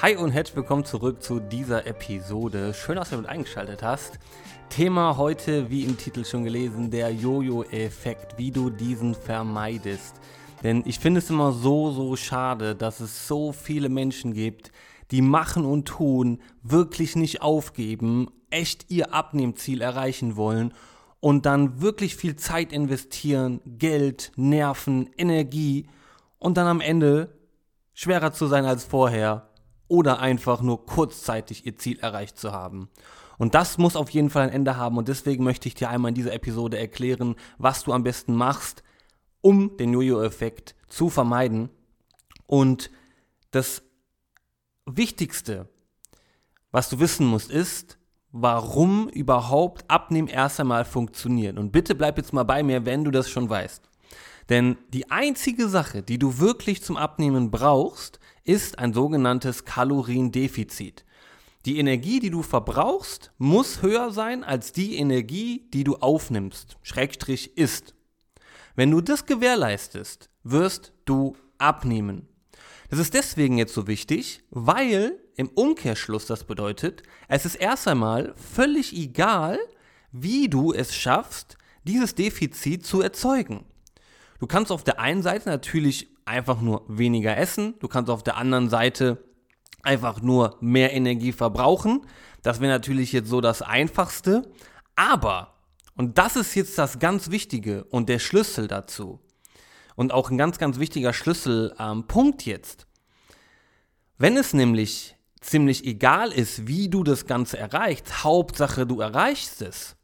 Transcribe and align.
Hi 0.00 0.14
und 0.14 0.30
herzlich 0.30 0.54
willkommen 0.54 0.84
zurück 0.84 1.24
zu 1.24 1.40
dieser 1.40 1.84
Episode. 1.84 2.72
Schön, 2.72 2.94
dass 2.94 3.10
du 3.10 3.16
mit 3.16 3.26
eingeschaltet 3.26 3.82
hast. 3.82 4.20
Thema 4.68 5.16
heute, 5.16 5.70
wie 5.70 5.82
im 5.82 5.98
Titel 5.98 6.24
schon 6.24 6.44
gelesen, 6.44 6.92
der 6.92 7.12
Jojo-Effekt, 7.12 8.38
wie 8.38 8.52
du 8.52 8.70
diesen 8.70 9.16
vermeidest. 9.16 10.14
Denn 10.62 10.84
ich 10.86 11.00
finde 11.00 11.18
es 11.18 11.30
immer 11.30 11.50
so, 11.50 11.90
so 11.90 12.14
schade, 12.14 12.76
dass 12.76 13.00
es 13.00 13.26
so 13.26 13.50
viele 13.50 13.88
Menschen 13.88 14.34
gibt, 14.34 14.70
die 15.10 15.20
machen 15.20 15.64
und 15.64 15.88
tun, 15.88 16.40
wirklich 16.62 17.16
nicht 17.16 17.42
aufgeben, 17.42 18.28
echt 18.50 18.92
ihr 18.92 19.12
Abnehmziel 19.12 19.80
erreichen 19.80 20.36
wollen 20.36 20.74
und 21.18 21.44
dann 21.44 21.80
wirklich 21.80 22.14
viel 22.14 22.36
Zeit 22.36 22.72
investieren, 22.72 23.60
Geld, 23.66 24.30
Nerven, 24.36 25.10
Energie 25.18 25.88
und 26.38 26.56
dann 26.56 26.68
am 26.68 26.80
Ende 26.80 27.36
schwerer 27.94 28.32
zu 28.32 28.46
sein 28.46 28.64
als 28.64 28.84
vorher 28.84 29.47
oder 29.88 30.20
einfach 30.20 30.60
nur 30.62 30.86
kurzzeitig 30.86 31.66
ihr 31.66 31.76
Ziel 31.76 31.98
erreicht 31.98 32.38
zu 32.38 32.52
haben. 32.52 32.88
Und 33.38 33.54
das 33.54 33.78
muss 33.78 33.96
auf 33.96 34.10
jeden 34.10 34.30
Fall 34.30 34.44
ein 34.44 34.52
Ende 34.52 34.76
haben 34.76 34.98
und 34.98 35.08
deswegen 35.08 35.44
möchte 35.44 35.68
ich 35.68 35.74
dir 35.74 35.88
einmal 35.88 36.10
in 36.10 36.14
dieser 36.14 36.34
Episode 36.34 36.78
erklären, 36.78 37.36
was 37.56 37.84
du 37.84 37.92
am 37.92 38.02
besten 38.02 38.34
machst, 38.34 38.82
um 39.40 39.76
den 39.76 39.92
Jojo-Effekt 39.92 40.74
zu 40.88 41.08
vermeiden. 41.08 41.70
Und 42.46 42.90
das 43.52 43.82
Wichtigste, 44.86 45.68
was 46.72 46.88
du 46.88 46.98
wissen 46.98 47.26
musst, 47.26 47.50
ist, 47.50 47.98
warum 48.32 49.08
überhaupt 49.08 49.88
Abnehmen 49.88 50.28
erst 50.28 50.60
einmal 50.60 50.84
funktioniert. 50.84 51.58
Und 51.58 51.70
bitte 51.70 51.94
bleib 51.94 52.18
jetzt 52.18 52.32
mal 52.32 52.44
bei 52.44 52.62
mir, 52.62 52.84
wenn 52.84 53.04
du 53.04 53.10
das 53.10 53.30
schon 53.30 53.48
weißt. 53.48 53.88
Denn 54.48 54.78
die 54.88 55.10
einzige 55.10 55.68
Sache, 55.68 56.02
die 56.02 56.18
du 56.18 56.38
wirklich 56.38 56.82
zum 56.82 56.96
Abnehmen 56.96 57.50
brauchst, 57.50 58.18
ist 58.48 58.78
ein 58.78 58.94
sogenanntes 58.94 59.66
Kaloriendefizit. 59.66 61.04
Die 61.66 61.78
Energie, 61.78 62.18
die 62.18 62.30
du 62.30 62.42
verbrauchst, 62.42 63.30
muss 63.36 63.82
höher 63.82 64.10
sein 64.10 64.42
als 64.42 64.72
die 64.72 64.96
Energie, 64.96 65.68
die 65.74 65.84
du 65.84 65.96
aufnimmst, 65.96 66.78
Schrägstrich 66.82 67.58
isst. 67.58 67.94
Wenn 68.74 68.90
du 68.90 69.02
das 69.02 69.26
gewährleistest, 69.26 70.30
wirst 70.44 70.94
du 71.04 71.36
abnehmen. 71.58 72.26
Das 72.88 72.98
ist 72.98 73.12
deswegen 73.12 73.58
jetzt 73.58 73.74
so 73.74 73.86
wichtig, 73.86 74.42
weil 74.48 75.18
im 75.36 75.48
Umkehrschluss 75.48 76.24
das 76.24 76.44
bedeutet, 76.44 77.02
es 77.28 77.44
ist 77.44 77.56
erst 77.56 77.86
einmal 77.86 78.34
völlig 78.34 78.96
egal, 78.96 79.58
wie 80.10 80.48
du 80.48 80.72
es 80.72 80.94
schaffst, 80.94 81.58
dieses 81.84 82.14
Defizit 82.14 82.86
zu 82.86 83.02
erzeugen. 83.02 83.66
Du 84.38 84.46
kannst 84.46 84.70
auf 84.70 84.84
der 84.84 85.00
einen 85.00 85.22
Seite 85.22 85.48
natürlich 85.48 86.08
einfach 86.24 86.60
nur 86.60 86.84
weniger 86.88 87.36
essen, 87.36 87.74
du 87.80 87.88
kannst 87.88 88.10
auf 88.10 88.22
der 88.22 88.36
anderen 88.36 88.68
Seite 88.68 89.24
einfach 89.82 90.20
nur 90.20 90.56
mehr 90.60 90.92
Energie 90.92 91.32
verbrauchen. 91.32 92.06
Das 92.42 92.60
wäre 92.60 92.72
natürlich 92.72 93.12
jetzt 93.12 93.28
so 93.28 93.40
das 93.40 93.62
Einfachste. 93.62 94.50
Aber, 94.96 95.54
und 95.96 96.18
das 96.18 96.36
ist 96.36 96.54
jetzt 96.54 96.78
das 96.78 96.98
ganz 96.98 97.30
Wichtige 97.30 97.84
und 97.84 98.08
der 98.08 98.18
Schlüssel 98.18 98.68
dazu, 98.68 99.20
und 99.98 100.12
auch 100.12 100.30
ein 100.30 100.38
ganz, 100.38 100.58
ganz 100.58 100.78
wichtiger 100.78 101.12
Schlüsselpunkt 101.12 102.46
ähm, 102.46 102.52
jetzt. 102.52 102.86
Wenn 104.16 104.36
es 104.36 104.54
nämlich 104.54 105.16
ziemlich 105.40 105.84
egal 105.84 106.30
ist, 106.30 106.68
wie 106.68 106.88
du 106.88 107.02
das 107.02 107.26
Ganze 107.26 107.58
erreichst, 107.58 108.22
Hauptsache 108.22 108.86
du 108.86 109.00
erreichst 109.00 109.60
es, 109.60 109.96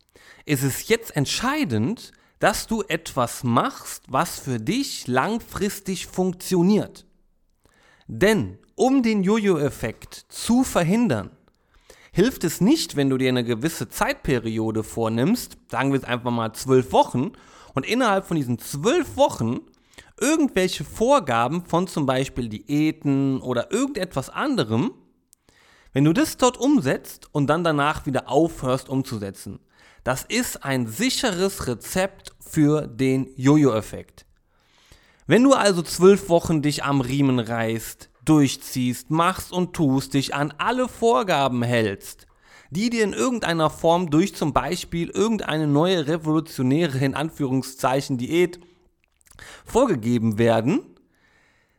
ist 0.47 0.65
es 0.65 0.89
jetzt 0.89 1.17
entscheidend, 1.17 2.11
dass 2.39 2.67
du 2.67 2.83
etwas 2.83 3.45
machst, 3.45 4.05
was 4.09 4.39
für 4.39 4.59
dich 4.59 5.07
langfristig 5.07 6.07
funktioniert. 6.07 7.07
Denn 8.07 8.59
um 8.75 9.03
den 9.03 9.23
Jojo-Effekt 9.23 10.27
zu 10.29 10.65
verhindern, 10.65 11.31
hilft 12.13 12.45
es 12.45 12.61
nicht, 12.61 12.97
wenn 12.97 13.11
du 13.11 13.19
dir 13.19 13.29
eine 13.29 13.45
gewisse 13.45 13.89
Zeitperiode 13.89 14.83
vornimmst, 14.83 15.57
sagen 15.71 15.93
wir 15.93 15.99
es 15.99 16.05
einfach 16.05 16.31
mal 16.31 16.53
zwölf 16.53 16.93
Wochen, 16.93 17.33
und 17.75 17.85
innerhalb 17.86 18.27
von 18.27 18.37
diesen 18.37 18.58
zwölf 18.58 19.17
Wochen 19.17 19.61
irgendwelche 20.20 20.85
Vorgaben 20.85 21.64
von 21.64 21.89
zum 21.89 22.07
Beispiel 22.07 22.48
Diäten 22.48 23.41
oder 23.41 23.73
irgendetwas 23.73 24.31
anderem, 24.31 24.92
wenn 25.92 26.05
du 26.05 26.13
das 26.13 26.37
dort 26.37 26.57
umsetzt 26.57 27.29
und 27.33 27.48
dann 27.48 27.64
danach 27.64 28.07
wieder 28.07 28.29
aufhörst 28.29 28.89
umzusetzen. 28.89 29.61
Das 30.05 30.23
ist 30.23 30.63
ein 30.65 30.87
sicheres 30.87 31.67
Rezept 31.67 32.33
für 32.39 32.87
den 32.87 33.29
Jojo-Effekt. 33.37 34.27
Wenn 35.27 35.42
du 35.42 35.55
also 35.55 35.81
zwölf 35.81 36.29
Wochen 36.29 36.61
dich 36.61 36.85
am 36.85 37.01
Riemen 37.01 37.39
reißt, 37.39 38.11
durchziehst, 38.27 39.11
machst 39.11 39.51
und 39.51 39.73
tust, 39.73 40.13
dich 40.13 40.35
an 40.35 40.53
alle 40.59 40.89
Vorgaben 40.89 41.63
hältst, 41.63 42.27
die 42.70 42.91
dir 42.91 43.03
in 43.03 43.14
irgendeiner 43.14 43.70
Form 43.70 44.11
durch 44.11 44.35
zum 44.35 44.53
Beispiel 44.53 45.09
irgendeine 45.09 45.67
neue 45.67 46.07
revolutionäre 46.07 46.98
in 46.98 47.14
Anführungszeichen 47.14 48.19
Diät 48.19 48.61
vorgegeben 49.64 50.39
werden, 50.39 50.94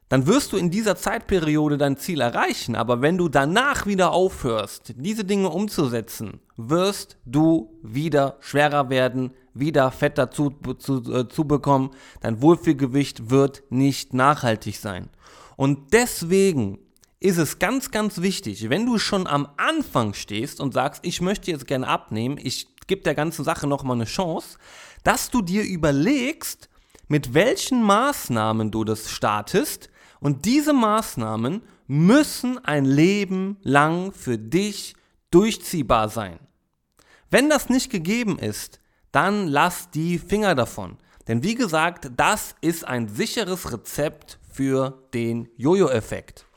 dann 0.09 0.27
wirst 0.27 0.53
du 0.53 0.57
in 0.57 0.69
dieser 0.69 0.95
Zeitperiode 0.95 1.77
dein 1.77 1.97
Ziel 1.97 2.21
erreichen. 2.21 2.75
Aber 2.75 3.01
wenn 3.01 3.17
du 3.17 3.27
danach 3.27 3.85
wieder 3.87 4.11
aufhörst, 4.11 4.93
diese 4.97 5.25
Dinge 5.25 5.49
umzusetzen, 5.49 6.39
wirst 6.57 7.17
du 7.25 7.79
wieder 7.81 8.37
schwerer 8.39 8.89
werden, 8.89 9.31
wieder 9.53 9.89
Fett 9.91 10.17
dazu 10.17 10.51
zu, 10.77 11.11
äh, 11.11 11.27
zu 11.27 11.45
bekommen. 11.45 11.91
Dein 12.21 12.41
Wohlfühlgewicht 12.41 13.29
wird 13.29 13.63
nicht 13.69 14.13
nachhaltig 14.13 14.77
sein. 14.77 15.09
Und 15.57 15.93
deswegen 15.93 16.79
ist 17.19 17.37
es 17.37 17.57
ganz, 17.57 17.89
ganz 17.89 18.21
wichtig, 18.21 18.69
wenn 18.69 18.85
du 18.85 18.99
schon 18.99 19.25
am 19.25 19.47
Anfang 19.57 20.13
stehst 20.13 20.59
und 20.59 20.73
sagst, 20.73 21.03
ich 21.05 21.21
möchte 21.21 21.49
jetzt 21.49 21.65
gerne 21.65 21.87
abnehmen, 21.87 22.37
ich 22.41 22.67
gebe 22.87 23.01
der 23.01 23.15
ganzen 23.15 23.43
Sache 23.43 23.65
nochmal 23.65 23.95
eine 23.95 24.05
Chance, 24.05 24.59
dass 25.03 25.31
du 25.31 25.41
dir 25.41 25.63
überlegst, 25.63 26.69
mit 27.07 27.33
welchen 27.33 27.81
Maßnahmen 27.81 28.69
du 28.69 28.83
das 28.83 29.09
startest, 29.09 29.89
und 30.25 30.45
diese 30.45 30.73
Maßnahmen 30.73 31.61
müssen 31.85 32.57
ein 32.65 32.83
Leben 32.83 33.57
lang 33.61 34.11
für 34.11 34.39
dich 34.39 34.95
durchziehbar 35.29 36.09
sein. 36.09 36.39
Wenn 37.29 37.47
das 37.47 37.69
nicht 37.69 37.91
gegeben 37.91 38.39
ist, 38.39 38.79
dann 39.11 39.45
lass 39.45 39.91
die 39.91 40.17
Finger 40.17 40.55
davon. 40.55 40.97
Denn 41.27 41.43
wie 41.43 41.53
gesagt, 41.53 42.09
das 42.17 42.55
ist 42.61 42.87
ein 42.87 43.07
sicheres 43.07 43.71
Rezept 43.71 44.39
für 44.51 45.07
den 45.13 45.47
Jojo-Effekt. 45.57 46.47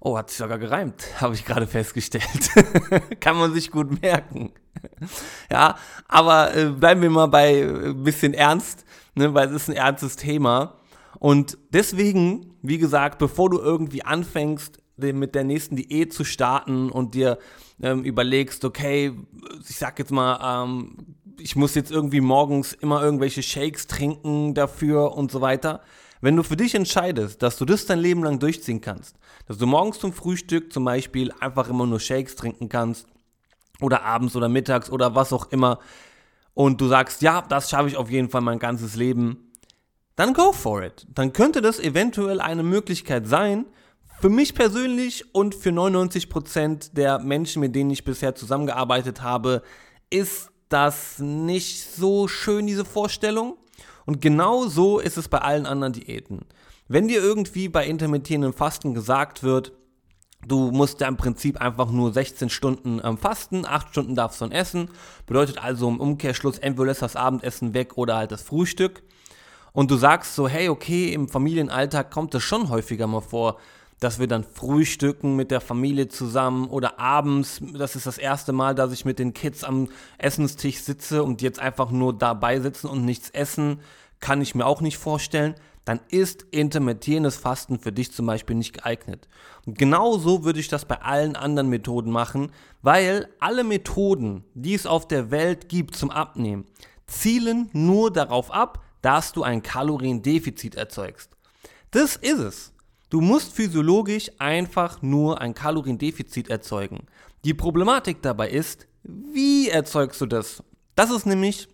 Oh, 0.00 0.18
hat 0.18 0.30
sich 0.30 0.38
sogar 0.38 0.58
gereimt, 0.58 1.04
habe 1.20 1.36
ich 1.36 1.44
gerade 1.44 1.68
festgestellt. 1.68 2.50
Kann 3.20 3.36
man 3.36 3.54
sich 3.54 3.70
gut 3.70 4.02
merken. 4.02 4.50
ja, 5.52 5.76
aber 6.08 6.52
äh, 6.56 6.64
bleiben 6.64 7.00
wir 7.00 7.10
mal 7.10 7.28
bei 7.28 7.62
ein 7.62 7.90
äh, 7.90 7.94
bisschen 7.94 8.34
ernst, 8.34 8.84
ne, 9.14 9.32
weil 9.34 9.46
es 9.50 9.62
ist 9.62 9.70
ein 9.70 9.76
ernstes 9.76 10.16
Thema. 10.16 10.74
Und 11.18 11.58
deswegen, 11.70 12.54
wie 12.62 12.78
gesagt, 12.78 13.18
bevor 13.18 13.50
du 13.50 13.58
irgendwie 13.58 14.04
anfängst, 14.04 14.82
mit 14.96 15.34
der 15.34 15.44
nächsten 15.44 15.76
Diät 15.76 16.12
zu 16.12 16.24
starten 16.24 16.90
und 16.90 17.14
dir 17.14 17.38
ähm, 17.80 18.02
überlegst, 18.02 18.64
okay, 18.64 19.12
ich 19.68 19.76
sag 19.76 19.98
jetzt 19.98 20.10
mal, 20.10 20.64
ähm, 20.64 20.96
ich 21.38 21.54
muss 21.54 21.76
jetzt 21.76 21.92
irgendwie 21.92 22.20
morgens 22.20 22.72
immer 22.72 23.02
irgendwelche 23.02 23.42
Shakes 23.42 23.86
trinken 23.86 24.54
dafür 24.54 25.16
und 25.16 25.30
so 25.30 25.40
weiter. 25.40 25.82
Wenn 26.20 26.34
du 26.34 26.42
für 26.42 26.56
dich 26.56 26.74
entscheidest, 26.74 27.42
dass 27.42 27.56
du 27.58 27.64
das 27.64 27.86
dein 27.86 28.00
Leben 28.00 28.24
lang 28.24 28.40
durchziehen 28.40 28.80
kannst, 28.80 29.16
dass 29.46 29.58
du 29.58 29.66
morgens 29.66 30.00
zum 30.00 30.12
Frühstück 30.12 30.72
zum 30.72 30.84
Beispiel 30.84 31.32
einfach 31.38 31.68
immer 31.68 31.86
nur 31.86 32.00
Shakes 32.00 32.34
trinken 32.34 32.68
kannst 32.68 33.06
oder 33.80 34.02
abends 34.02 34.34
oder 34.34 34.48
mittags 34.48 34.90
oder 34.90 35.14
was 35.14 35.32
auch 35.32 35.52
immer 35.52 35.78
und 36.54 36.80
du 36.80 36.88
sagst, 36.88 37.22
ja, 37.22 37.40
das 37.40 37.70
schaffe 37.70 37.86
ich 37.86 37.96
auf 37.96 38.10
jeden 38.10 38.30
Fall 38.30 38.40
mein 38.40 38.58
ganzes 38.58 38.96
Leben, 38.96 39.47
dann 40.18 40.34
go 40.34 40.52
for 40.52 40.82
it. 40.82 41.06
Dann 41.14 41.32
könnte 41.32 41.62
das 41.62 41.78
eventuell 41.78 42.40
eine 42.40 42.64
Möglichkeit 42.64 43.28
sein. 43.28 43.66
Für 44.20 44.28
mich 44.28 44.56
persönlich 44.56 45.32
und 45.32 45.54
für 45.54 45.70
99% 45.70 46.92
der 46.92 47.20
Menschen, 47.20 47.60
mit 47.60 47.76
denen 47.76 47.90
ich 47.90 48.04
bisher 48.04 48.34
zusammengearbeitet 48.34 49.22
habe, 49.22 49.62
ist 50.10 50.50
das 50.70 51.20
nicht 51.20 51.84
so 51.94 52.26
schön, 52.26 52.66
diese 52.66 52.84
Vorstellung. 52.84 53.58
Und 54.06 54.20
genau 54.20 54.66
so 54.66 54.98
ist 54.98 55.18
es 55.18 55.28
bei 55.28 55.38
allen 55.38 55.66
anderen 55.66 55.92
Diäten. 55.92 56.40
Wenn 56.88 57.06
dir 57.06 57.22
irgendwie 57.22 57.68
bei 57.68 57.86
intermittierendem 57.86 58.54
Fasten 58.54 58.94
gesagt 58.94 59.44
wird, 59.44 59.72
du 60.48 60.72
musst 60.72 61.00
ja 61.00 61.06
im 61.06 61.16
Prinzip 61.16 61.60
einfach 61.60 61.92
nur 61.92 62.12
16 62.12 62.50
Stunden 62.50 63.00
ähm, 63.04 63.18
fasten, 63.18 63.64
8 63.64 63.90
Stunden 63.90 64.16
darfst 64.16 64.40
du 64.40 64.46
dann 64.46 64.52
essen, 64.52 64.90
bedeutet 65.26 65.62
also 65.62 65.88
im 65.88 66.00
Umkehrschluss 66.00 66.58
entweder 66.58 66.86
lässt 66.86 67.02
das 67.02 67.14
Abendessen 67.14 67.72
weg 67.72 67.96
oder 67.96 68.16
halt 68.16 68.32
das 68.32 68.42
Frühstück 68.42 69.04
und 69.72 69.90
du 69.90 69.96
sagst 69.96 70.34
so, 70.34 70.48
hey, 70.48 70.68
okay, 70.68 71.12
im 71.12 71.28
Familienalltag 71.28 72.10
kommt 72.10 72.34
es 72.34 72.42
schon 72.42 72.68
häufiger 72.68 73.06
mal 73.06 73.20
vor, 73.20 73.58
dass 74.00 74.18
wir 74.18 74.28
dann 74.28 74.44
frühstücken 74.44 75.34
mit 75.36 75.50
der 75.50 75.60
Familie 75.60 76.08
zusammen 76.08 76.68
oder 76.68 77.00
abends, 77.00 77.60
das 77.74 77.96
ist 77.96 78.06
das 78.06 78.18
erste 78.18 78.52
Mal, 78.52 78.74
dass 78.74 78.92
ich 78.92 79.04
mit 79.04 79.18
den 79.18 79.34
Kids 79.34 79.64
am 79.64 79.88
Essenstisch 80.18 80.80
sitze 80.80 81.24
und 81.24 81.42
jetzt 81.42 81.58
einfach 81.58 81.90
nur 81.90 82.16
dabei 82.16 82.60
sitzen 82.60 82.86
und 82.86 83.04
nichts 83.04 83.30
essen, 83.30 83.80
kann 84.20 84.40
ich 84.40 84.54
mir 84.54 84.66
auch 84.66 84.80
nicht 84.80 84.98
vorstellen. 84.98 85.54
dann 85.84 86.00
ist 86.10 86.42
intermittierendes 86.50 87.38
Fasten 87.38 87.78
für 87.78 87.92
dich 87.92 88.12
zum 88.12 88.26
Beispiel 88.26 88.54
nicht 88.54 88.74
geeignet. 88.74 89.26
Und 89.64 89.78
genauso 89.78 90.44
würde 90.44 90.60
ich 90.60 90.68
das 90.68 90.84
bei 90.84 91.00
allen 91.00 91.34
anderen 91.34 91.70
Methoden 91.70 92.10
machen, 92.10 92.52
weil 92.82 93.30
alle 93.40 93.64
Methoden, 93.64 94.44
die 94.52 94.74
es 94.74 94.84
auf 94.84 95.08
der 95.08 95.30
Welt 95.30 95.70
gibt 95.70 95.96
zum 95.96 96.10
Abnehmen, 96.10 96.66
zielen 97.06 97.70
nur 97.72 98.12
darauf 98.12 98.50
ab, 98.50 98.84
dass 99.02 99.32
du 99.32 99.42
ein 99.42 99.62
Kaloriendefizit 99.62 100.74
erzeugst. 100.74 101.30
Das 101.90 102.16
ist 102.16 102.38
es. 102.38 102.72
Du 103.10 103.20
musst 103.20 103.54
physiologisch 103.54 104.30
einfach 104.38 105.00
nur 105.00 105.40
ein 105.40 105.54
Kaloriendefizit 105.54 106.48
erzeugen. 106.48 107.06
Die 107.44 107.54
Problematik 107.54 108.20
dabei 108.20 108.50
ist, 108.50 108.86
wie 109.02 109.68
erzeugst 109.68 110.20
du 110.20 110.26
das? 110.26 110.62
Das 110.94 111.10
ist 111.10 111.24
nämlich 111.24 111.68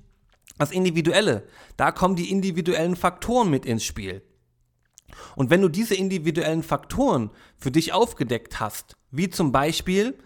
das 0.58 0.70
Individuelle. 0.70 1.48
Da 1.76 1.90
kommen 1.90 2.14
die 2.14 2.30
individuellen 2.30 2.94
Faktoren 2.94 3.50
mit 3.50 3.66
ins 3.66 3.84
Spiel. 3.84 4.22
Und 5.34 5.50
wenn 5.50 5.62
du 5.62 5.68
diese 5.68 5.94
individuellen 5.94 6.62
Faktoren 6.62 7.30
für 7.56 7.70
dich 7.70 7.92
aufgedeckt 7.92 8.60
hast, 8.60 8.96
wie 9.10 9.28
zum 9.28 9.50
Beispiel, 9.50 10.16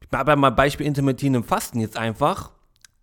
ich 0.00 0.10
mache 0.10 0.36
mal 0.36 0.50
Beispiel 0.50 0.86
intermittierendem 0.86 1.44
Fasten 1.44 1.80
jetzt 1.80 1.96
einfach, 1.96 2.53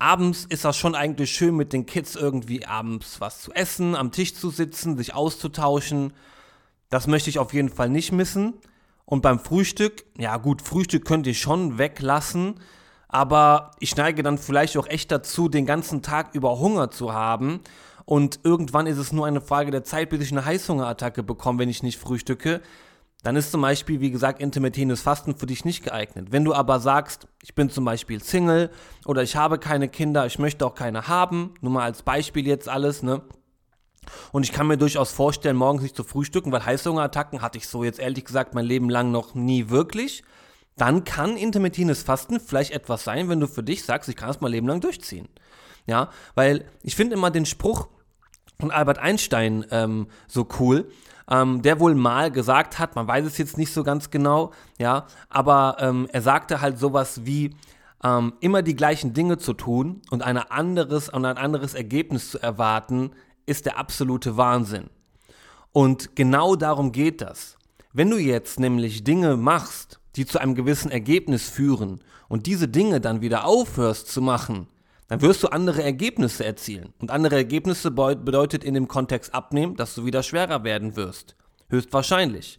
abends 0.02 0.44
ist 0.48 0.64
das 0.64 0.76
schon 0.76 0.96
eigentlich 0.96 1.30
schön 1.30 1.54
mit 1.54 1.72
den 1.72 1.86
Kids 1.86 2.16
irgendwie 2.16 2.66
abends 2.66 3.20
was 3.20 3.40
zu 3.40 3.52
essen, 3.52 3.94
am 3.94 4.10
Tisch 4.10 4.34
zu 4.34 4.50
sitzen, 4.50 4.96
sich 4.96 5.14
auszutauschen. 5.14 6.12
Das 6.90 7.06
möchte 7.06 7.30
ich 7.30 7.38
auf 7.38 7.54
jeden 7.54 7.68
Fall 7.68 7.88
nicht 7.88 8.10
missen. 8.10 8.54
Und 9.04 9.22
beim 9.22 9.38
Frühstück, 9.38 10.04
ja 10.18 10.36
gut, 10.38 10.60
Frühstück 10.60 11.04
könnte 11.04 11.30
ich 11.30 11.40
schon 11.40 11.78
weglassen, 11.78 12.56
aber 13.06 13.70
ich 13.78 13.96
neige 13.96 14.24
dann 14.24 14.38
vielleicht 14.38 14.76
auch 14.76 14.88
echt 14.88 15.12
dazu, 15.12 15.48
den 15.48 15.66
ganzen 15.66 16.02
Tag 16.02 16.34
über 16.34 16.58
Hunger 16.58 16.90
zu 16.90 17.12
haben. 17.12 17.60
Und 18.04 18.40
irgendwann 18.42 18.88
ist 18.88 18.98
es 18.98 19.12
nur 19.12 19.26
eine 19.26 19.40
Frage 19.40 19.70
der 19.70 19.84
Zeit, 19.84 20.10
bis 20.10 20.22
ich 20.22 20.32
eine 20.32 20.44
Heißhungerattacke 20.44 21.22
bekomme, 21.22 21.60
wenn 21.60 21.68
ich 21.68 21.84
nicht 21.84 22.00
frühstücke 22.00 22.60
dann 23.22 23.36
ist 23.36 23.52
zum 23.52 23.62
Beispiel, 23.62 24.00
wie 24.00 24.10
gesagt, 24.10 24.40
intermittierendes 24.40 25.02
Fasten 25.02 25.36
für 25.36 25.46
dich 25.46 25.64
nicht 25.64 25.84
geeignet. 25.84 26.28
Wenn 26.32 26.44
du 26.44 26.54
aber 26.54 26.80
sagst, 26.80 27.28
ich 27.42 27.54
bin 27.54 27.70
zum 27.70 27.84
Beispiel 27.84 28.22
Single 28.22 28.70
oder 29.06 29.22
ich 29.22 29.36
habe 29.36 29.58
keine 29.58 29.88
Kinder, 29.88 30.26
ich 30.26 30.38
möchte 30.38 30.66
auch 30.66 30.74
keine 30.74 31.06
haben, 31.06 31.54
nur 31.60 31.72
mal 31.72 31.84
als 31.84 32.02
Beispiel 32.02 32.46
jetzt 32.46 32.68
alles, 32.68 33.02
ne? 33.02 33.22
Und 34.32 34.42
ich 34.42 34.50
kann 34.50 34.66
mir 34.66 34.76
durchaus 34.76 35.12
vorstellen, 35.12 35.56
morgens 35.56 35.82
nicht 35.82 35.94
zu 35.94 36.02
frühstücken, 36.02 36.50
weil 36.50 36.66
Heißhungerattacken 36.66 37.40
hatte 37.40 37.58
ich 37.58 37.68
so 37.68 37.84
jetzt 37.84 38.00
ehrlich 38.00 38.24
gesagt 38.24 38.52
mein 38.52 38.64
Leben 38.64 38.90
lang 38.90 39.12
noch 39.12 39.36
nie 39.36 39.70
wirklich. 39.70 40.24
Dann 40.76 41.04
kann 41.04 41.36
intermittierendes 41.36 42.02
Fasten 42.02 42.40
vielleicht 42.40 42.72
etwas 42.72 43.04
sein, 43.04 43.28
wenn 43.28 43.38
du 43.38 43.46
für 43.46 43.62
dich 43.62 43.84
sagst, 43.84 44.08
ich 44.08 44.16
kann 44.16 44.30
es 44.30 44.40
mein 44.40 44.50
Leben 44.50 44.66
lang 44.66 44.80
durchziehen. 44.80 45.28
Ja, 45.86 46.10
weil 46.34 46.64
ich 46.82 46.96
finde 46.96 47.14
immer 47.14 47.30
den 47.30 47.46
Spruch 47.46 47.88
von 48.58 48.72
Albert 48.72 48.98
Einstein 48.98 49.64
ähm, 49.70 50.08
so 50.26 50.48
cool 50.58 50.90
ähm, 51.30 51.62
der 51.62 51.80
wohl 51.80 51.94
mal 51.94 52.30
gesagt 52.30 52.78
hat, 52.78 52.96
man 52.96 53.06
weiß 53.06 53.24
es 53.24 53.38
jetzt 53.38 53.58
nicht 53.58 53.72
so 53.72 53.82
ganz 53.82 54.10
genau, 54.10 54.52
ja, 54.78 55.06
aber 55.28 55.76
ähm, 55.80 56.08
er 56.12 56.22
sagte 56.22 56.60
halt 56.60 56.78
sowas 56.78 57.24
wie, 57.24 57.54
ähm, 58.04 58.32
immer 58.40 58.62
die 58.62 58.76
gleichen 58.76 59.14
Dinge 59.14 59.38
zu 59.38 59.52
tun 59.52 60.02
und, 60.10 60.22
eine 60.22 60.50
anderes, 60.50 61.08
und 61.08 61.24
ein 61.24 61.36
anderes 61.36 61.74
Ergebnis 61.74 62.30
zu 62.30 62.38
erwarten, 62.38 63.12
ist 63.46 63.66
der 63.66 63.78
absolute 63.78 64.36
Wahnsinn. 64.36 64.90
Und 65.72 66.16
genau 66.16 66.56
darum 66.56 66.92
geht 66.92 67.20
das. 67.20 67.56
Wenn 67.92 68.10
du 68.10 68.18
jetzt 68.18 68.60
nämlich 68.60 69.04
Dinge 69.04 69.36
machst, 69.36 70.00
die 70.16 70.26
zu 70.26 70.38
einem 70.38 70.54
gewissen 70.54 70.90
Ergebnis 70.90 71.48
führen 71.48 72.00
und 72.28 72.46
diese 72.46 72.68
Dinge 72.68 73.00
dann 73.00 73.20
wieder 73.20 73.44
aufhörst 73.44 74.08
zu 74.08 74.20
machen, 74.20 74.68
dann 75.12 75.20
wirst 75.20 75.42
du 75.42 75.48
andere 75.48 75.82
Ergebnisse 75.82 76.42
erzielen. 76.42 76.94
Und 76.98 77.10
andere 77.10 77.34
Ergebnisse 77.34 77.90
bedeutet 77.90 78.64
in 78.64 78.72
dem 78.72 78.88
Kontext 78.88 79.34
abnehmen, 79.34 79.76
dass 79.76 79.94
du 79.94 80.06
wieder 80.06 80.22
schwerer 80.22 80.64
werden 80.64 80.96
wirst. 80.96 81.36
Höchstwahrscheinlich. 81.68 82.58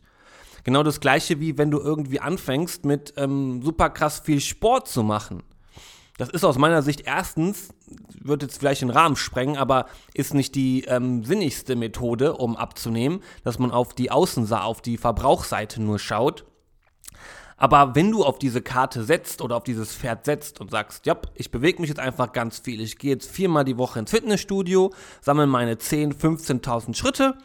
Genau 0.64 0.84
das 0.84 1.00
gleiche 1.00 1.40
wie 1.40 1.58
wenn 1.58 1.72
du 1.72 1.80
irgendwie 1.80 2.20
anfängst 2.20 2.86
mit 2.86 3.16
ähm, 3.18 3.64
super 3.64 3.90
krass 3.90 4.20
viel 4.20 4.40
Sport 4.40 4.88
zu 4.88 5.02
machen. 5.02 5.42
Das 6.20 6.30
ist 6.30 6.44
aus 6.44 6.60
meiner 6.60 6.84
Sicht 6.84 7.02
erstens, 7.08 7.70
wird 8.22 8.44
jetzt 8.44 8.60
vielleicht 8.60 8.84
den 8.84 8.92
Rahmen 8.92 9.16
sprengen, 9.16 9.58
aber 9.58 9.88
ist 10.14 10.36
nicht 10.36 10.54
die 10.54 10.84
ähm, 10.84 11.24
sinnigste 11.24 11.76
Methode, 11.76 12.34
um 12.34 12.56
abzunehmen, 12.56 13.22
dass 13.44 13.58
man 13.58 13.72
auf 13.72 13.96
die 13.96 14.12
Außenseite, 14.12 14.64
auf 14.64 14.80
die 14.80 14.98
Verbrauchsseite 14.98 15.82
nur 15.82 15.98
schaut. 15.98 16.46
Aber 17.64 17.96
wenn 17.96 18.12
du 18.12 18.26
auf 18.26 18.40
diese 18.40 18.62
Karte 18.62 19.06
setzt 19.06 19.42
oder 19.42 19.56
auf 19.56 19.64
dieses 19.64 19.96
Pferd 19.96 20.26
setzt 20.26 20.60
und 20.60 20.70
sagst, 20.70 21.06
ja, 21.06 21.16
ich 21.34 21.50
bewege 21.50 21.80
mich 21.80 21.88
jetzt 21.88 22.02
einfach 22.02 22.34
ganz 22.34 22.60
viel, 22.60 22.82
ich 22.82 22.98
gehe 22.98 23.12
jetzt 23.12 23.32
viermal 23.32 23.64
die 23.64 23.78
Woche 23.78 24.00
ins 24.00 24.12
Fitnessstudio, 24.12 24.92
sammle 25.22 25.48
meine 25.48 25.78
10, 25.78 26.14
15.000 26.14 26.94
Schritte 26.94 27.38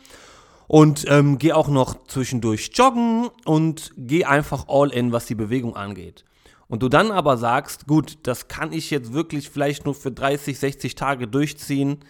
und 0.66 1.04
ähm, 1.06 1.38
gehe 1.38 1.54
auch 1.54 1.68
noch 1.68 2.04
zwischendurch 2.08 2.72
joggen 2.74 3.28
und 3.44 3.92
gehe 3.96 4.28
einfach 4.28 4.64
all 4.66 4.90
in, 4.90 5.12
was 5.12 5.26
die 5.26 5.36
Bewegung 5.36 5.76
angeht. 5.76 6.24
Und 6.66 6.82
du 6.82 6.88
dann 6.88 7.12
aber 7.12 7.36
sagst, 7.36 7.86
gut, 7.86 8.18
das 8.24 8.48
kann 8.48 8.72
ich 8.72 8.90
jetzt 8.90 9.12
wirklich 9.12 9.50
vielleicht 9.50 9.84
nur 9.84 9.94
für 9.94 10.10
30, 10.10 10.58
60 10.58 10.96
Tage 10.96 11.28
durchziehen 11.28 12.00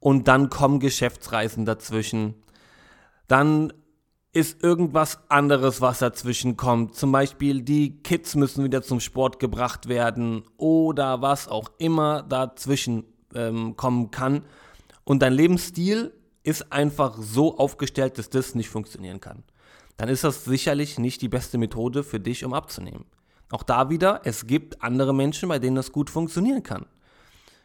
und 0.00 0.26
dann 0.26 0.50
kommen 0.50 0.80
Geschäftsreisen 0.80 1.66
dazwischen. 1.66 2.34
Dann 3.28 3.72
ist 4.34 4.64
irgendwas 4.64 5.20
anderes, 5.28 5.80
was 5.80 6.00
dazwischen 6.00 6.56
kommt. 6.56 6.96
Zum 6.96 7.12
Beispiel 7.12 7.62
die 7.62 8.02
Kids 8.02 8.34
müssen 8.34 8.64
wieder 8.64 8.82
zum 8.82 8.98
Sport 8.98 9.38
gebracht 9.38 9.88
werden 9.88 10.42
oder 10.56 11.22
was 11.22 11.46
auch 11.46 11.70
immer 11.78 12.22
dazwischen 12.24 13.04
ähm, 13.32 13.76
kommen 13.76 14.10
kann. 14.10 14.44
Und 15.04 15.22
dein 15.22 15.32
Lebensstil 15.32 16.12
ist 16.42 16.72
einfach 16.72 17.16
so 17.18 17.56
aufgestellt, 17.58 18.18
dass 18.18 18.28
das 18.28 18.56
nicht 18.56 18.68
funktionieren 18.68 19.20
kann. 19.20 19.44
Dann 19.96 20.08
ist 20.08 20.24
das 20.24 20.44
sicherlich 20.44 20.98
nicht 20.98 21.22
die 21.22 21.28
beste 21.28 21.56
Methode 21.56 22.02
für 22.02 22.18
dich, 22.18 22.44
um 22.44 22.54
abzunehmen. 22.54 23.06
Auch 23.52 23.62
da 23.62 23.88
wieder, 23.88 24.22
es 24.24 24.48
gibt 24.48 24.82
andere 24.82 25.14
Menschen, 25.14 25.48
bei 25.48 25.60
denen 25.60 25.76
das 25.76 25.92
gut 25.92 26.10
funktionieren 26.10 26.64
kann. 26.64 26.86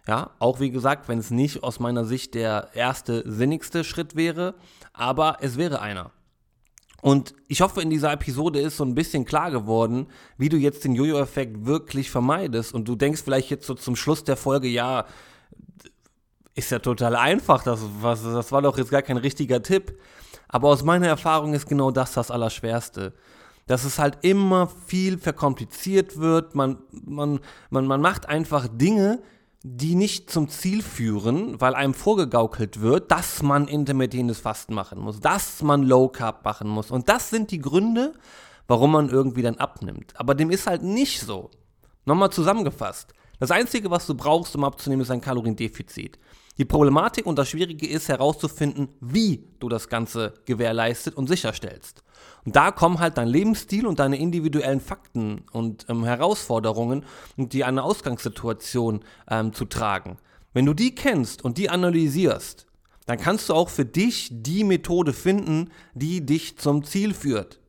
Ja, 0.07 0.31
auch 0.37 0.59
wie 0.59 0.69
gesagt, 0.69 1.07
wenn 1.07 1.17
es 1.17 1.31
nicht 1.31 1.63
aus 1.63 1.79
meiner 1.79 2.05
Sicht 2.05 2.35
der 2.35 2.69
erste 2.75 3.23
sinnigste 3.29 3.83
Schritt 3.83 4.15
wäre, 4.15 4.53
aber 4.93 5.37
es 5.41 5.57
wäre 5.57 5.81
einer. 5.81 6.11
Und 7.01 7.33
ich 7.47 7.61
hoffe, 7.61 7.81
in 7.81 7.89
dieser 7.89 8.11
Episode 8.11 8.59
ist 8.59 8.77
so 8.77 8.83
ein 8.83 8.95
bisschen 8.95 9.25
klar 9.25 9.51
geworden, 9.51 10.07
wie 10.37 10.49
du 10.49 10.57
jetzt 10.57 10.83
den 10.83 10.95
Jojo-Effekt 10.95 11.65
wirklich 11.65 12.11
vermeidest. 12.11 12.73
Und 12.73 12.87
du 12.87 12.95
denkst 12.95 13.21
vielleicht 13.23 13.49
jetzt 13.49 13.65
so 13.65 13.73
zum 13.73 13.95
Schluss 13.95 14.23
der 14.23 14.37
Folge, 14.37 14.67
ja, 14.67 15.05
ist 16.55 16.71
ja 16.71 16.79
total 16.79 17.15
einfach, 17.15 17.63
das, 17.63 17.79
was, 18.01 18.23
das 18.23 18.51
war 18.51 18.61
doch 18.61 18.77
jetzt 18.77 18.91
gar 18.91 19.01
kein 19.01 19.17
richtiger 19.17 19.63
Tipp. 19.63 19.97
Aber 20.47 20.69
aus 20.69 20.83
meiner 20.83 21.07
Erfahrung 21.07 21.53
ist 21.53 21.67
genau 21.67 21.91
das 21.91 22.13
das 22.13 22.31
Allerschwerste. 22.31 23.13
Dass 23.67 23.85
es 23.85 23.99
halt 23.99 24.17
immer 24.23 24.67
viel 24.87 25.17
verkompliziert 25.19 26.17
wird, 26.17 26.55
man, 26.55 26.79
man, 26.91 27.39
man, 27.69 27.85
man 27.85 28.01
macht 28.01 28.27
einfach 28.27 28.67
Dinge, 28.67 29.21
die 29.63 29.95
nicht 29.95 30.31
zum 30.31 30.47
Ziel 30.47 30.81
führen, 30.81 31.59
weil 31.59 31.75
einem 31.75 31.93
vorgegaukelt 31.93 32.79
wird, 32.79 33.11
dass 33.11 33.43
man 33.43 33.67
intermittierendes 33.67 34.39
Fasten 34.39 34.73
machen 34.73 34.99
muss, 34.99 35.19
dass 35.19 35.61
man 35.61 35.83
Low 35.83 36.07
Carb 36.07 36.45
machen 36.45 36.69
muss. 36.69 36.91
Und 36.91 37.09
das 37.09 37.29
sind 37.29 37.51
die 37.51 37.59
Gründe, 37.59 38.13
warum 38.67 38.93
man 38.93 39.09
irgendwie 39.09 39.41
dann 39.41 39.57
abnimmt. 39.57 40.13
Aber 40.17 40.33
dem 40.33 40.49
ist 40.49 40.67
halt 40.67 40.83
nicht 40.83 41.19
so. 41.19 41.51
Nochmal 42.05 42.31
zusammengefasst. 42.31 43.13
Das 43.39 43.51
Einzige, 43.51 43.91
was 43.91 44.07
du 44.07 44.15
brauchst, 44.15 44.55
um 44.55 44.63
abzunehmen, 44.63 45.01
ist 45.01 45.11
ein 45.11 45.21
Kaloriendefizit. 45.21 46.19
Die 46.59 46.65
Problematik 46.65 47.25
und 47.25 47.39
das 47.39 47.49
Schwierige 47.49 47.87
ist 47.87 48.09
herauszufinden, 48.09 48.89
wie 48.99 49.47
du 49.61 49.69
das 49.69 49.87
Ganze 49.87 50.33
gewährleistet 50.43 51.15
und 51.15 51.27
sicherstellst. 51.27 52.03
Und 52.43 52.57
da 52.57 52.71
kommen 52.71 52.99
halt 52.99 53.17
dein 53.17 53.29
Lebensstil 53.29 53.87
und 53.87 53.99
deine 53.99 54.17
individuellen 54.17 54.81
Fakten 54.81 55.45
und 55.53 55.85
ähm, 55.87 56.03
Herausforderungen 56.03 57.05
und 57.37 57.53
die 57.53 57.63
eine 57.63 57.81
Ausgangssituation 57.81 59.05
ähm, 59.31 59.53
zu 59.53 59.63
tragen. 59.63 60.17
Wenn 60.51 60.65
du 60.65 60.73
die 60.73 60.93
kennst 60.93 61.45
und 61.45 61.57
die 61.57 61.69
analysierst, 61.69 62.65
dann 63.05 63.17
kannst 63.17 63.47
du 63.47 63.53
auch 63.53 63.69
für 63.69 63.85
dich 63.85 64.27
die 64.29 64.65
Methode 64.65 65.13
finden, 65.13 65.69
die 65.93 66.25
dich 66.25 66.57
zum 66.57 66.83
Ziel 66.83 67.13
führt. 67.13 67.61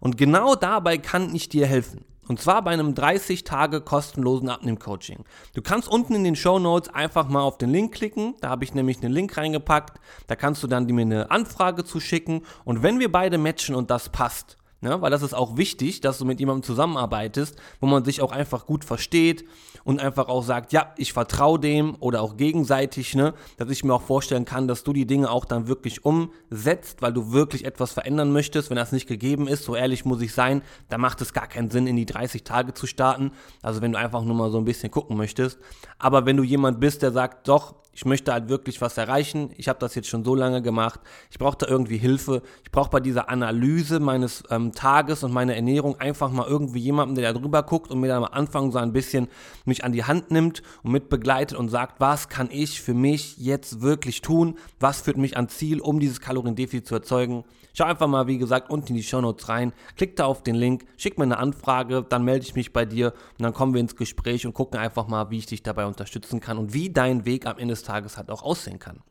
Und 0.00 0.18
genau 0.18 0.56
dabei 0.56 0.98
kann 0.98 1.32
ich 1.36 1.48
dir 1.48 1.66
helfen. 1.68 2.04
Und 2.28 2.40
zwar 2.40 2.62
bei 2.62 2.72
einem 2.72 2.94
30 2.94 3.44
Tage 3.44 3.80
kostenlosen 3.80 4.48
Abnehm-Coaching. 4.48 5.24
Du 5.54 5.62
kannst 5.62 5.88
unten 5.88 6.14
in 6.14 6.24
den 6.24 6.36
Show 6.36 6.58
Notes 6.58 6.92
einfach 6.92 7.28
mal 7.28 7.42
auf 7.42 7.58
den 7.58 7.70
Link 7.70 7.94
klicken. 7.94 8.34
Da 8.40 8.48
habe 8.48 8.64
ich 8.64 8.74
nämlich 8.74 9.02
einen 9.02 9.12
Link 9.12 9.36
reingepackt. 9.36 10.00
Da 10.26 10.36
kannst 10.36 10.62
du 10.62 10.66
dann 10.66 10.86
mir 10.86 11.02
eine 11.02 11.30
Anfrage 11.30 11.84
zuschicken. 11.84 12.42
Und 12.64 12.82
wenn 12.82 12.98
wir 12.98 13.12
beide 13.12 13.38
matchen 13.38 13.74
und 13.74 13.90
das 13.90 14.08
passt, 14.08 14.56
Ne? 14.86 15.02
Weil 15.02 15.10
das 15.10 15.22
ist 15.22 15.34
auch 15.34 15.56
wichtig, 15.56 16.00
dass 16.00 16.18
du 16.18 16.24
mit 16.24 16.38
jemandem 16.38 16.62
zusammenarbeitest, 16.62 17.56
wo 17.80 17.88
man 17.88 18.04
sich 18.04 18.22
auch 18.22 18.30
einfach 18.30 18.66
gut 18.66 18.84
versteht 18.84 19.44
und 19.82 19.98
einfach 19.98 20.28
auch 20.28 20.44
sagt, 20.44 20.72
ja, 20.72 20.94
ich 20.96 21.12
vertraue 21.12 21.58
dem 21.58 21.96
oder 21.98 22.22
auch 22.22 22.36
gegenseitig, 22.36 23.16
ne? 23.16 23.34
dass 23.56 23.68
ich 23.68 23.82
mir 23.82 23.94
auch 23.94 24.02
vorstellen 24.02 24.44
kann, 24.44 24.68
dass 24.68 24.84
du 24.84 24.92
die 24.92 25.04
Dinge 25.04 25.28
auch 25.28 25.44
dann 25.44 25.66
wirklich 25.66 26.04
umsetzt, 26.04 27.02
weil 27.02 27.12
du 27.12 27.32
wirklich 27.32 27.64
etwas 27.64 27.92
verändern 27.92 28.32
möchtest. 28.32 28.70
Wenn 28.70 28.76
das 28.76 28.92
nicht 28.92 29.08
gegeben 29.08 29.48
ist, 29.48 29.64
so 29.64 29.74
ehrlich 29.74 30.04
muss 30.04 30.22
ich 30.22 30.32
sein, 30.32 30.62
dann 30.88 31.00
macht 31.00 31.20
es 31.20 31.32
gar 31.32 31.48
keinen 31.48 31.70
Sinn, 31.70 31.88
in 31.88 31.96
die 31.96 32.06
30 32.06 32.44
Tage 32.44 32.72
zu 32.72 32.86
starten. 32.86 33.32
Also 33.62 33.82
wenn 33.82 33.90
du 33.90 33.98
einfach 33.98 34.22
nur 34.22 34.36
mal 34.36 34.52
so 34.52 34.58
ein 34.58 34.64
bisschen 34.64 34.92
gucken 34.92 35.16
möchtest. 35.16 35.58
Aber 35.98 36.26
wenn 36.26 36.36
du 36.36 36.44
jemand 36.44 36.78
bist, 36.78 37.02
der 37.02 37.10
sagt, 37.10 37.48
doch, 37.48 37.74
ich 37.96 38.04
möchte 38.04 38.30
halt 38.30 38.50
wirklich 38.50 38.82
was 38.82 38.98
erreichen. 38.98 39.48
Ich 39.56 39.68
habe 39.68 39.78
das 39.78 39.94
jetzt 39.94 40.08
schon 40.08 40.22
so 40.22 40.34
lange 40.34 40.60
gemacht. 40.60 41.00
Ich 41.30 41.38
brauche 41.38 41.56
da 41.56 41.66
irgendwie 41.66 41.96
Hilfe. 41.96 42.42
Ich 42.62 42.70
brauche 42.70 42.90
bei 42.90 43.00
dieser 43.00 43.30
Analyse 43.30 44.00
meines 44.00 44.44
ähm, 44.50 44.72
Tages 44.72 45.24
und 45.24 45.32
meiner 45.32 45.56
Ernährung 45.56 45.98
einfach 45.98 46.30
mal 46.30 46.46
irgendwie 46.46 46.80
jemanden, 46.80 47.14
der 47.14 47.32
da 47.32 47.40
drüber 47.40 47.62
guckt 47.62 47.90
und 47.90 48.00
mir 48.00 48.08
dann 48.08 48.22
am 48.22 48.30
Anfang 48.30 48.70
so 48.70 48.76
ein 48.76 48.92
bisschen 48.92 49.28
mich 49.64 49.82
an 49.82 49.92
die 49.92 50.04
Hand 50.04 50.30
nimmt 50.30 50.62
und 50.82 50.92
mit 50.92 51.08
begleitet 51.08 51.56
und 51.56 51.70
sagt, 51.70 51.98
was 51.98 52.28
kann 52.28 52.50
ich 52.52 52.82
für 52.82 52.92
mich 52.92 53.38
jetzt 53.38 53.80
wirklich 53.80 54.20
tun? 54.20 54.58
Was 54.78 55.00
führt 55.00 55.16
mich 55.16 55.36
ans 55.36 55.56
Ziel, 55.56 55.80
um 55.80 55.98
dieses 55.98 56.20
Kaloriendefizit 56.20 56.86
zu 56.86 56.96
erzeugen? 56.96 57.44
Schau 57.78 57.84
einfach 57.84 58.06
mal, 58.06 58.26
wie 58.26 58.38
gesagt, 58.38 58.70
unten 58.70 58.88
in 58.88 58.94
die 58.94 59.02
Show 59.02 59.20
Notes 59.20 59.50
rein, 59.50 59.74
klick 59.96 60.16
da 60.16 60.24
auf 60.24 60.42
den 60.42 60.54
Link, 60.54 60.86
schick 60.96 61.18
mir 61.18 61.24
eine 61.24 61.36
Anfrage, 61.36 62.06
dann 62.08 62.24
melde 62.24 62.46
ich 62.46 62.54
mich 62.54 62.72
bei 62.72 62.86
dir 62.86 63.12
und 63.38 63.42
dann 63.42 63.52
kommen 63.52 63.74
wir 63.74 63.82
ins 63.82 63.96
Gespräch 63.96 64.46
und 64.46 64.54
gucken 64.54 64.80
einfach 64.80 65.08
mal, 65.08 65.28
wie 65.28 65.36
ich 65.36 65.44
dich 65.44 65.62
dabei 65.62 65.84
unterstützen 65.84 66.40
kann 66.40 66.56
und 66.56 66.72
wie 66.72 66.88
dein 66.88 67.26
Weg 67.26 67.44
am 67.44 67.58
Ende 67.58 67.72
des 67.72 67.82
Tages 67.86 68.16
halt 68.16 68.30
auch 68.30 68.42
aussehen 68.42 68.78
kann. 68.78 69.02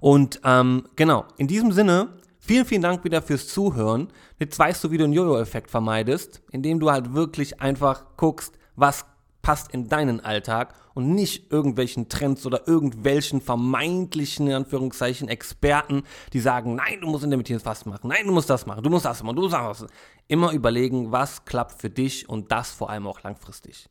Und 0.00 0.40
ähm, 0.44 0.88
genau, 0.96 1.24
in 1.36 1.46
diesem 1.46 1.72
Sinne, 1.72 2.08
vielen, 2.38 2.64
vielen 2.64 2.82
Dank 2.82 3.04
wieder 3.04 3.22
fürs 3.22 3.48
Zuhören. 3.48 4.08
Jetzt 4.38 4.58
weißt 4.58 4.82
du, 4.82 4.90
wie 4.90 4.98
du 4.98 5.04
einen 5.04 5.12
Jojo-Effekt 5.12 5.70
vermeidest, 5.70 6.42
indem 6.50 6.80
du 6.80 6.90
halt 6.90 7.14
wirklich 7.14 7.60
einfach 7.60 8.04
guckst, 8.16 8.58
was 8.76 9.04
passt 9.42 9.72
in 9.72 9.88
deinen 9.88 10.20
Alltag 10.20 10.74
und 10.94 11.14
nicht 11.14 11.50
irgendwelchen 11.50 12.08
Trends 12.08 12.44
oder 12.46 12.66
irgendwelchen 12.66 13.40
vermeintlichen, 13.40 14.48
in 14.48 14.54
Anführungszeichen, 14.54 15.28
Experten, 15.28 16.02
die 16.32 16.40
sagen, 16.40 16.74
nein, 16.74 17.00
du 17.00 17.08
musst 17.08 17.24
intermittierendes 17.24 17.64
Fasten 17.64 17.90
machen, 17.90 18.08
nein, 18.08 18.26
du 18.26 18.32
musst 18.32 18.50
das 18.50 18.66
machen, 18.66 18.82
du 18.82 18.90
musst 18.90 19.04
das 19.04 19.22
machen, 19.22 19.36
du 19.36 19.42
musst 19.42 19.54
das 19.54 19.80
machen. 19.80 19.90
Immer 20.28 20.52
überlegen, 20.52 21.12
was 21.12 21.44
klappt 21.44 21.80
für 21.80 21.90
dich 21.90 22.28
und 22.28 22.52
das 22.52 22.70
vor 22.70 22.90
allem 22.90 23.06
auch 23.06 23.22
langfristig. 23.22 23.88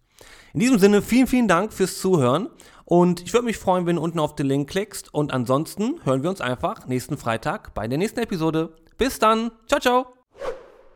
In 0.53 0.59
diesem 0.59 0.79
Sinne, 0.79 1.01
vielen, 1.01 1.27
vielen 1.27 1.47
Dank 1.47 1.73
fürs 1.73 1.99
Zuhören 1.99 2.49
und 2.85 3.21
ich 3.21 3.33
würde 3.33 3.45
mich 3.45 3.57
freuen, 3.57 3.85
wenn 3.85 3.97
du 3.97 4.01
unten 4.01 4.19
auf 4.19 4.35
den 4.35 4.47
Link 4.47 4.69
klickst 4.69 5.13
und 5.13 5.31
ansonsten 5.31 5.99
hören 6.05 6.23
wir 6.23 6.29
uns 6.29 6.41
einfach 6.41 6.87
nächsten 6.87 7.17
Freitag 7.17 7.73
bei 7.73 7.87
der 7.87 7.97
nächsten 7.97 8.19
Episode. 8.19 8.75
Bis 8.97 9.19
dann, 9.19 9.51
ciao, 9.67 9.79
ciao! 9.79 10.19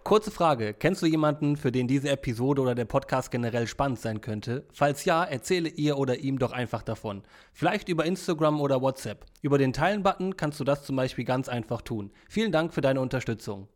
Kurze 0.04 0.32
Frage, 0.32 0.74
kennst 0.74 1.02
du 1.02 1.06
jemanden, 1.06 1.56
für 1.56 1.72
den 1.72 1.88
diese 1.88 2.10
Episode 2.10 2.62
oder 2.62 2.76
der 2.76 2.84
Podcast 2.84 3.32
generell 3.32 3.68
spannend 3.68 4.00
sein 4.00 4.20
könnte? 4.20 4.66
Falls 4.74 5.06
ja, 5.06 5.24
erzähle 5.24 5.70
ihr 5.70 5.98
oder 5.98 6.18
ihm 6.18 6.40
doch 6.40 6.52
einfach 6.52 6.84
davon. 6.84 7.24
Vielleicht 7.54 7.88
über 7.88 8.06
Instagram 8.06 8.60
oder 8.60 8.82
WhatsApp. 8.82 9.26
Über 9.42 9.58
den 9.58 9.72
Teilen-Button 9.72 10.36
kannst 10.36 10.60
du 10.60 10.66
das 10.66 10.84
zum 10.84 10.98
Beispiel 10.98 11.24
ganz 11.24 11.48
einfach 11.48 11.82
tun. 11.82 12.12
Vielen 12.28 12.52
Dank 12.52 12.74
für 12.74 12.82
deine 12.82 13.00
Unterstützung. 13.00 13.70